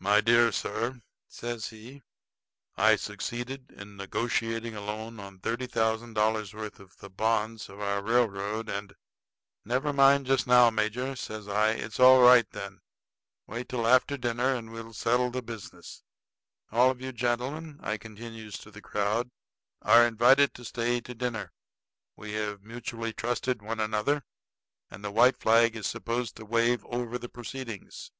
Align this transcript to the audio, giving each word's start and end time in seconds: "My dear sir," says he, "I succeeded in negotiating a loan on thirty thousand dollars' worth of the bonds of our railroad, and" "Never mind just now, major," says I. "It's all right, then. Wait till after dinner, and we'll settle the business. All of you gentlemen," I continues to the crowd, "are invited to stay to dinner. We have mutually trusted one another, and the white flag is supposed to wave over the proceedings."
"My 0.00 0.20
dear 0.20 0.50
sir," 0.50 1.00
says 1.28 1.68
he, 1.68 2.02
"I 2.76 2.96
succeeded 2.96 3.70
in 3.70 3.96
negotiating 3.96 4.74
a 4.74 4.80
loan 4.80 5.20
on 5.20 5.38
thirty 5.38 5.68
thousand 5.68 6.14
dollars' 6.14 6.52
worth 6.52 6.80
of 6.80 6.96
the 6.96 7.08
bonds 7.08 7.68
of 7.68 7.78
our 7.80 8.02
railroad, 8.02 8.68
and" 8.68 8.92
"Never 9.64 9.92
mind 9.92 10.26
just 10.26 10.44
now, 10.48 10.70
major," 10.70 11.14
says 11.14 11.46
I. 11.46 11.68
"It's 11.70 12.00
all 12.00 12.20
right, 12.20 12.50
then. 12.50 12.80
Wait 13.46 13.68
till 13.68 13.86
after 13.86 14.16
dinner, 14.16 14.56
and 14.56 14.72
we'll 14.72 14.92
settle 14.92 15.30
the 15.30 15.40
business. 15.40 16.02
All 16.72 16.90
of 16.90 17.00
you 17.00 17.12
gentlemen," 17.12 17.78
I 17.80 17.96
continues 17.96 18.58
to 18.58 18.72
the 18.72 18.82
crowd, 18.82 19.30
"are 19.82 20.04
invited 20.04 20.52
to 20.54 20.64
stay 20.64 21.00
to 21.02 21.14
dinner. 21.14 21.52
We 22.16 22.32
have 22.32 22.60
mutually 22.64 23.12
trusted 23.12 23.62
one 23.62 23.78
another, 23.78 24.24
and 24.90 25.04
the 25.04 25.12
white 25.12 25.36
flag 25.36 25.76
is 25.76 25.86
supposed 25.86 26.34
to 26.38 26.44
wave 26.44 26.84
over 26.86 27.16
the 27.18 27.28
proceedings." 27.28 28.10